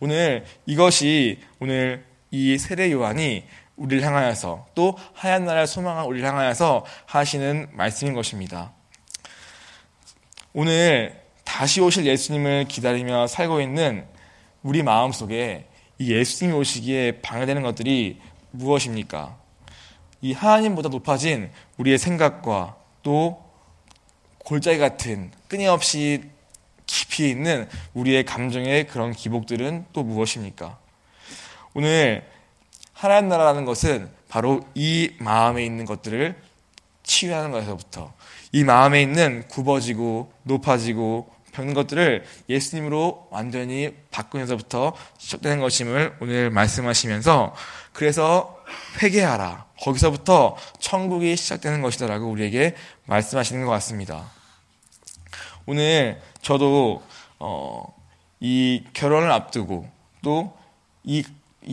오늘 0.00 0.44
이것이 0.66 1.40
오늘 1.60 2.04
이 2.30 2.58
세례 2.58 2.90
요한이 2.92 3.44
우리를 3.76 4.04
향하여서 4.04 4.66
또 4.74 4.96
하얀 5.14 5.44
나라를 5.44 5.66
소망한 5.66 6.04
우리를 6.06 6.26
향하여서 6.26 6.84
하시는 7.06 7.68
말씀인 7.72 8.14
것입니다. 8.14 8.72
오늘 10.52 11.22
다시 11.44 11.80
오실 11.80 12.04
예수님을 12.06 12.66
기다리며 12.68 13.26
살고 13.26 13.60
있는 13.60 14.04
우리 14.62 14.82
마음 14.82 15.12
속에 15.12 15.68
이 15.98 16.12
예수님이 16.12 16.56
오시기에 16.58 17.20
방해되는 17.22 17.62
것들이 17.62 18.20
무엇입니까? 18.50 19.36
이 20.20 20.32
하나님보다 20.32 20.88
높아진 20.88 21.50
우리의 21.76 21.98
생각과 21.98 22.76
또 23.02 23.44
골짜기 24.38 24.78
같은 24.78 25.30
끊임없이 25.46 26.22
깊이 26.86 27.30
있는 27.30 27.68
우리의 27.94 28.24
감정의 28.24 28.86
그런 28.86 29.12
기복들은 29.12 29.86
또 29.92 30.02
무엇입니까? 30.02 30.78
오늘 31.78 32.28
하나님 32.92 33.28
나라라는 33.28 33.64
것은 33.64 34.10
바로 34.28 34.62
이 34.74 35.12
마음에 35.20 35.64
있는 35.64 35.84
것들을 35.84 36.34
치유하는 37.04 37.52
것에서부터 37.52 38.12
이 38.50 38.64
마음에 38.64 39.00
있는 39.00 39.46
굽어지고 39.46 40.32
높아지고 40.42 41.32
겪는 41.52 41.74
것들을 41.74 42.24
예수님으로 42.48 43.28
완전히 43.30 43.94
바꾸면서부터 44.10 44.92
시작되는 45.18 45.60
것임을 45.60 46.16
오늘 46.20 46.50
말씀하시면서 46.50 47.54
그래서 47.92 48.58
회개하라. 49.00 49.66
거기서부터 49.80 50.56
천국이 50.80 51.36
시작되는 51.36 51.80
것이다라고 51.80 52.28
우리에게 52.28 52.74
말씀하시는 53.06 53.64
것 53.64 53.70
같습니다. 53.70 54.32
오늘 55.64 56.20
저도 56.42 57.04
어, 57.38 57.84
이 58.40 58.82
결혼을 58.94 59.30
앞두고 59.30 59.88
또 60.24 60.58
이 61.08 61.24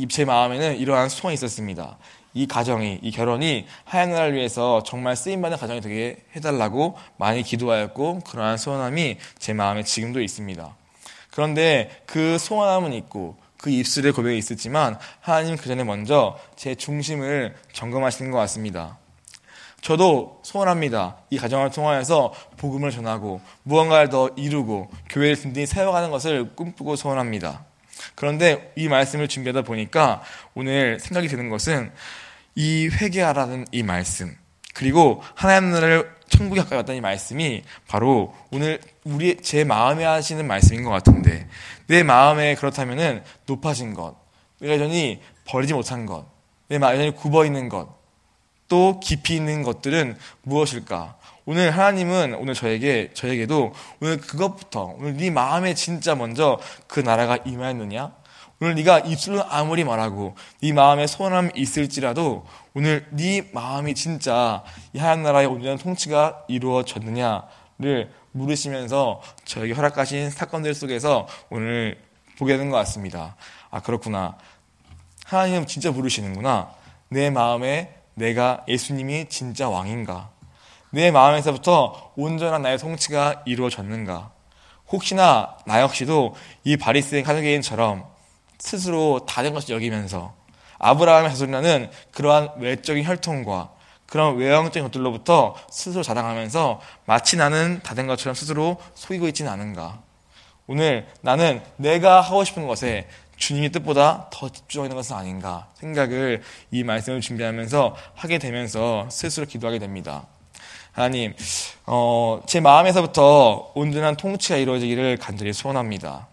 제 0.09 0.25
마음에는 0.25 0.77
이러한 0.77 1.09
소원이 1.09 1.33
있었습니다. 1.35 1.97
이 2.33 2.47
가정이, 2.47 2.99
이 3.01 3.11
결혼이 3.11 3.65
하얀 3.85 4.11
나라를 4.11 4.33
위해서 4.35 4.83
정말 4.83 5.15
쓰임받는 5.15 5.57
가정이 5.57 5.81
되게 5.81 6.17
해달라고 6.35 6.97
많이 7.17 7.43
기도하였고, 7.43 8.21
그러한 8.21 8.57
소원함이 8.57 9.17
제 9.39 9.53
마음에 9.53 9.83
지금도 9.83 10.21
있습니다. 10.21 10.75
그런데 11.31 12.01
그 12.05 12.37
소원함은 12.37 12.93
있고, 12.93 13.37
그 13.57 13.69
입술의 13.69 14.11
고백이 14.11 14.37
있었지만 14.37 14.99
하나님 15.21 15.55
그 15.55 15.67
전에 15.67 15.83
먼저 15.83 16.37
제 16.55 16.75
중심을 16.75 17.55
점검하시는 17.73 18.29
것 18.31 18.37
같습니다. 18.37 18.97
저도 19.81 20.39
소원합니다. 20.43 21.17
이 21.29 21.37
가정을 21.37 21.71
통하여서 21.71 22.33
복음을 22.57 22.91
전하고 22.91 23.39
무언가를 23.63 24.09
더 24.09 24.29
이루고 24.35 24.89
교회를 25.09 25.35
든든히 25.35 25.67
세워가는 25.67 26.11
것을 26.11 26.55
꿈꾸고 26.55 26.95
소원합니다. 26.95 27.65
그런데 28.15 28.71
이 28.75 28.87
말씀을 28.87 29.27
준비하다 29.27 29.63
보니까 29.63 30.23
오늘 30.53 30.99
생각이 30.99 31.27
드는 31.27 31.49
것은 31.49 31.91
이 32.55 32.89
회개하라는 32.91 33.65
이 33.71 33.83
말씀 33.83 34.35
그리고 34.73 35.23
하나님 35.35 35.71
나라를 35.71 36.15
천국에 36.29 36.61
가까이 36.61 36.77
왔다는 36.77 36.97
이 36.97 37.01
말씀이 37.01 37.63
바로 37.87 38.35
오늘 38.51 38.81
우리 39.03 39.37
제 39.41 39.63
마음에 39.63 40.03
하시는 40.03 40.45
말씀인 40.45 40.83
것 40.83 40.89
같은데 40.89 41.47
내 41.87 42.03
마음에 42.03 42.55
그렇다면은 42.55 43.23
높아진 43.45 43.93
것, 43.93 44.15
내가 44.59 44.73
여전히 44.73 45.21
버리지 45.45 45.73
못한 45.73 46.05
것, 46.05 46.25
내 46.67 46.77
마음에 46.77 47.11
굽어 47.11 47.45
있는 47.45 47.69
것, 47.69 47.87
또 48.67 48.99
깊이 48.99 49.35
있는 49.35 49.63
것들은 49.63 50.17
무엇일까? 50.41 51.17
오늘 51.45 51.71
하나님은 51.71 52.33
오늘 52.35 52.53
저에게 52.55 53.11
저에게도 53.13 53.73
오늘 54.01 54.17
그것부터 54.17 54.95
오늘 54.97 55.15
네 55.17 55.29
마음에 55.29 55.75
진짜 55.75 56.15
먼저 56.15 56.59
그 56.87 56.99
나라가 56.99 57.37
임하였느냐? 57.45 58.13
오늘 58.61 58.75
네가 58.75 58.99
입술로 58.99 59.43
아무리 59.49 59.83
말하고 59.83 60.35
네 60.61 60.73
마음에 60.73 61.05
소원함이 61.07 61.51
있을지라도 61.55 62.45
오늘 62.73 63.05
네 63.11 63.47
마음이 63.53 63.93
진짜 63.93 64.63
이 64.93 64.97
하나님 64.97 65.23
나라의 65.23 65.45
온전한 65.47 65.77
통치가 65.77 66.43
이루어졌느냐를 66.47 68.11
물으시면서 68.31 69.21
저에게 69.43 69.73
허락하신 69.73 70.31
사건들 70.31 70.73
속에서 70.73 71.27
오늘 71.49 72.01
보게 72.39 72.57
된 72.57 72.71
것 72.71 72.77
같습니다. 72.77 73.35
아 73.69 73.81
그렇구나. 73.81 74.37
하나님 75.25 75.65
진짜 75.67 75.91
부르시는구나. 75.91 76.71
내 77.09 77.29
마음에 77.29 77.93
내가 78.15 78.63
예수님이 78.67 79.27
진짜 79.29 79.69
왕인가? 79.69 80.31
내 80.95 81.11
마음에서부터 81.11 82.13
온전한 82.15 82.61
나의 82.61 82.77
통치가 82.77 83.43
이루어졌는가? 83.45 84.31
혹시나 84.87 85.57
나 85.65 85.81
역시도 85.81 86.35
이 86.63 86.77
바리스의 86.77 87.21
카드게인처럼 87.21 88.05
스스로 88.59 89.25
다된 89.25 89.53
것을 89.53 89.75
여기면서 89.75 90.33
아브라함의 90.79 91.31
자손이라는 91.31 91.91
그러한 92.13 92.51
외적인 92.59 93.03
혈통과 93.03 93.71
그런 94.05 94.37
외형적인 94.37 94.83
것들로부터 94.83 95.57
스스로 95.69 96.01
자랑하면서 96.01 96.79
마치 97.03 97.35
나는 97.35 97.81
다된 97.83 98.07
것처럼 98.07 98.33
스스로 98.33 98.77
속이고 98.93 99.27
있지는 99.27 99.51
않은가. 99.51 99.99
오늘 100.65 101.07
나는 101.19 101.61
내가 101.75 102.21
하고 102.21 102.45
싶은 102.45 102.67
것에 102.67 103.09
주님의 103.35 103.73
뜻보다 103.73 104.29
더 104.31 104.47
집중하는 104.47 104.95
것은 104.95 105.17
아닌가 105.17 105.67
생각을 105.73 106.41
이 106.71 106.85
말씀을 106.85 107.19
준비하면서 107.19 107.97
하게 108.15 108.37
되면서 108.37 109.09
스스로 109.11 109.45
기도하게 109.45 109.79
됩니다. 109.79 110.25
하나님, 110.95 111.33
어, 111.85 112.41
제 112.47 112.61
마음에서부터 112.61 113.73
온전한 113.75 114.15
통치가 114.15 114.55
이루어지기를 114.55 115.17
간절히 115.17 115.51
소원합니다. 115.51 116.29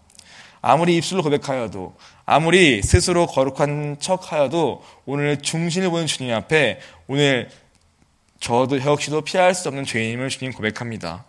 아무리 0.61 0.97
입술로 0.97 1.25
고백하여도, 1.25 1.97
아무리 2.27 2.81
스스로 2.81 3.27
거룩한 3.27 3.97
척 3.99 4.31
하여도 4.31 4.85
오늘 5.05 5.43
중심을 5.43 5.91
보는 5.91 6.07
주님 6.07 6.33
앞에 6.33 6.79
오늘 7.09 7.51
저도 8.39 8.81
역시도 8.81 9.23
피할 9.23 9.53
수 9.53 9.67
없는 9.67 9.85
죄인임을 9.85 10.29
주님 10.29 10.53
고백합니다. 10.53 11.25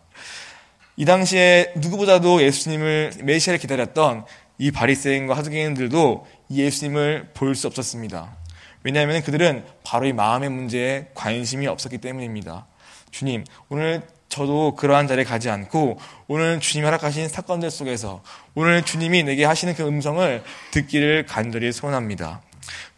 이 0.96 1.04
당시에 1.04 1.74
누구보다도 1.78 2.44
예수님을 2.44 3.14
메시아를 3.24 3.58
기다렸던 3.58 4.26
이 4.60 4.70
바리새인과 4.70 5.36
하두개인들도 5.36 6.28
이 6.50 6.62
예수님을 6.62 7.32
볼 7.34 7.56
수 7.56 7.66
없었습니다. 7.66 8.38
왜냐하면 8.84 9.24
그들은 9.24 9.66
바로 9.84 10.06
이 10.06 10.14
마음의 10.14 10.50
문제에 10.52 11.08
관심이 11.16 11.66
없었기 11.66 11.98
때문입니다. 11.98 12.68
주님, 13.14 13.46
오늘 13.70 14.02
저도 14.28 14.76
그러한 14.76 15.08
자리에 15.08 15.24
가지 15.24 15.50
않고 15.52 16.00
오늘 16.28 16.60
주님이 16.60 16.86
허락하신 16.86 17.30
사건들 17.30 17.70
속에서 17.70 18.24
오늘 18.56 18.82
주님이 18.82 19.22
내게 19.22 19.46
하시는 19.46 19.76
그 19.76 19.88
음성을 19.88 20.44
듣기를 20.72 21.28
간절히 21.28 21.72
소원합니다. 21.72 22.42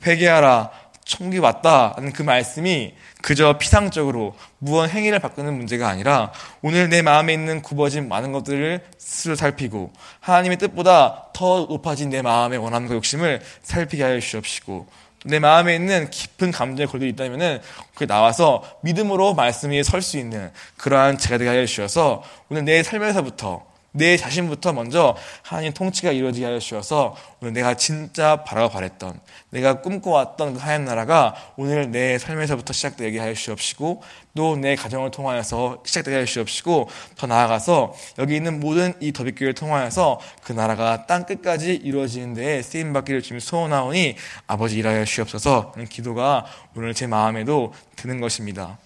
회개하라, 0.07 0.71
총기 1.03 1.37
왔다는 1.37 2.13
그 2.13 2.23
말씀이 2.23 2.95
그저 3.21 3.57
피상적으로 3.57 4.35
무언 4.57 4.89
행위를 4.89 5.19
바꾸는 5.19 5.53
문제가 5.53 5.89
아니라 5.89 6.31
오늘 6.61 6.87
내 6.89 7.01
마음에 7.01 7.33
있는 7.33 7.61
굽어진 7.61 8.07
많은 8.07 8.31
것들을 8.31 8.85
스스로 8.97 9.35
살피고 9.35 9.91
하나님의 10.21 10.57
뜻보다 10.57 11.27
더 11.33 11.65
높아진 11.69 12.09
내 12.09 12.21
마음의 12.21 12.57
원함과 12.57 12.95
욕심을 12.95 13.41
살피게 13.61 14.01
하여 14.01 14.19
주시옵시고 14.19 14.87
내 15.25 15.39
마음에 15.39 15.75
있는 15.75 16.09
깊은 16.09 16.51
감정에 16.51 16.85
걸려 16.87 17.05
있다면은 17.07 17.61
그 17.95 18.05
나와서 18.07 18.63
믿음으로 18.81 19.33
말씀 19.33 19.71
위에 19.71 19.83
설 19.83 20.01
수 20.01 20.17
있는 20.17 20.51
그러한 20.77 21.17
제가 21.17 21.37
되게 21.37 21.49
하여 21.49 21.65
주셔서 21.65 22.23
오늘 22.49 22.63
내 22.63 22.83
삶에서부터 22.83 23.65
내 23.95 24.17
자신부터 24.17 24.73
먼저 24.73 25.15
하나님 25.41 25.73
통치가 25.73 26.11
이루어지게 26.11 26.45
하여 26.45 26.59
주셔서 26.59 27.15
오늘 27.41 27.53
내가 27.53 27.75
진짜 27.75 28.43
바라고 28.43 28.69
바랬던 28.73 29.19
내가 29.49 29.81
꿈꿔왔던 29.81 30.55
그 30.55 30.59
하얀 30.59 30.85
나라가 30.85 31.35
오늘 31.55 31.91
내 31.91 32.17
삶에서부터 32.17 32.73
시작되게 32.73 33.19
하여 33.19 33.33
주옵시고 33.33 34.03
또 34.35 34.55
내 34.57 34.75
가정을 34.75 35.11
통하여서 35.11 35.83
시작되게 35.85 36.15
하여 36.15 36.25
주옵시고 36.25 36.89
더 37.15 37.27
나아가서 37.27 37.93
여기 38.19 38.35
있는 38.35 38.59
모든 38.59 38.93
이 38.99 39.11
더비교회를 39.13 39.53
통하여서 39.53 40.19
그 40.43 40.51
나라가 40.51 41.05
땅 41.05 41.25
끝까지 41.25 41.73
이루어지는 41.73 42.33
데에 42.33 42.61
쓰임 42.61 42.93
받기를 42.93 43.21
주님 43.21 43.39
소원하오니 43.39 44.15
아버지 44.47 44.77
일하여 44.77 45.05
주옵소서 45.05 45.71
하는 45.73 45.87
기도가 45.87 46.45
오늘 46.75 46.93
제 46.93 47.07
마음에도 47.07 47.73
드는 47.95 48.19
것입니다. 48.19 48.77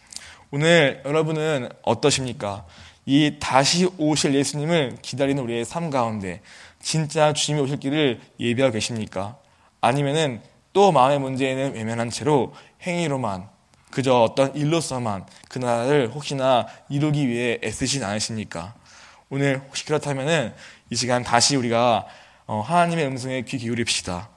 오늘 0.52 1.02
여러분은 1.06 1.70
어떠십니까? 1.84 2.66
이 3.06 3.38
다시 3.40 3.90
오실 3.98 4.36
예수님을 4.36 4.98
기다리는 5.02 5.42
우리의 5.42 5.66
삶 5.66 5.90
가운데 5.90 6.42
진짜 6.82 7.34
주님이 7.34 7.64
오실 7.64 7.80
길을 7.80 8.20
예비하고 8.40 8.74
계십니까? 8.74 9.38
아니면은 9.82 10.42
또 10.74 10.92
마음의 10.92 11.20
문제에는 11.20 11.74
외면한 11.74 12.10
채로 12.10 12.54
행위로만 12.84 13.50
그저 13.92 14.22
어떤 14.22 14.56
일로서만 14.56 15.26
그 15.50 15.58
나라를 15.58 16.12
혹시나 16.14 16.68
이루기 16.90 17.28
위해 17.28 17.60
애쓰진 17.64 18.04
않으십니까? 18.04 18.76
오늘 19.30 19.62
혹시 19.68 19.86
그렇다면은 19.86 20.54
이 20.90 20.96
시간 20.96 21.24
다시 21.24 21.56
우리가 21.56 22.06
어, 22.46 22.62
하나님의 22.62 23.06
음성에 23.08 23.42
귀 23.44 23.58
기울입시다. 23.58 24.30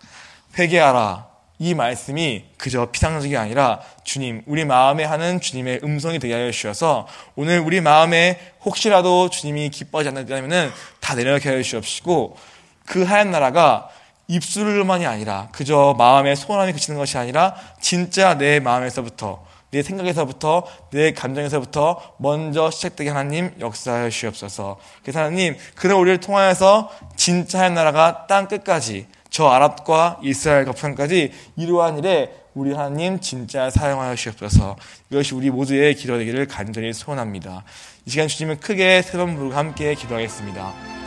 회개하라. 0.58 1.31
이 1.62 1.74
말씀이 1.74 2.46
그저 2.58 2.86
피상적이 2.86 3.36
아니라 3.36 3.80
주님, 4.02 4.42
우리 4.46 4.64
마음에 4.64 5.04
하는 5.04 5.40
주님의 5.40 5.82
음성이 5.84 6.18
되게 6.18 6.34
하여 6.34 6.50
주셔서 6.50 7.06
오늘 7.36 7.60
우리 7.60 7.80
마음에 7.80 8.36
혹시라도 8.64 9.30
주님이 9.30 9.70
기뻐하지 9.70 10.08
않는다면 10.08 10.72
다 10.98 11.14
내려놓게 11.14 11.48
하여 11.48 11.62
주옵시고 11.62 12.36
그 12.84 13.04
하얀 13.04 13.30
나라가 13.30 13.88
입술로만이 14.26 15.06
아니라 15.06 15.50
그저 15.52 15.94
마음에 15.96 16.34
소원함이 16.34 16.72
그치는 16.72 16.98
것이 16.98 17.16
아니라 17.16 17.54
진짜 17.80 18.36
내 18.36 18.58
마음에서부터 18.58 19.44
내 19.70 19.84
생각에서부터 19.84 20.66
내 20.90 21.12
감정에서부터 21.12 22.16
먼저 22.18 22.72
시작되게 22.72 23.10
하나님 23.10 23.54
역사하여 23.60 24.10
주옵소서. 24.10 24.78
그래서 25.02 25.20
하나님 25.20 25.56
그런 25.76 26.00
우리를 26.00 26.18
통하여서 26.18 26.90
진짜 27.14 27.60
하얀 27.60 27.74
나라가 27.74 28.26
땅 28.26 28.48
끝까지 28.48 29.06
저 29.32 29.46
아랍과 29.48 30.20
이스라엘 30.22 30.66
거편까지 30.66 31.32
이러한 31.56 31.98
일에 31.98 32.30
우리 32.54 32.74
하나님 32.74 33.18
진짜 33.18 33.70
사용하여 33.70 34.14
주옵소서 34.14 34.76
이것이 35.10 35.34
우리 35.34 35.50
모두의 35.50 35.94
기도 35.94 36.18
되기를 36.18 36.46
간절히 36.46 36.92
소원합니다. 36.92 37.64
이 38.04 38.10
시간 38.10 38.28
주님은 38.28 38.60
크게 38.60 39.00
세 39.00 39.16
번 39.16 39.34
부르고 39.34 39.54
함께 39.54 39.94
기도하겠습니다. 39.94 41.01